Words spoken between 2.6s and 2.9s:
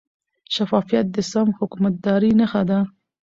ده.